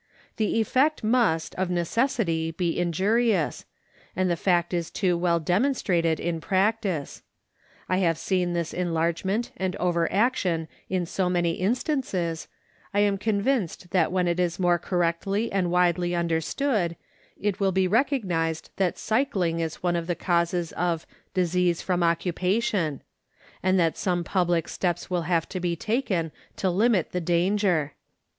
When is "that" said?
13.91-14.11, 18.77-18.97, 23.79-23.99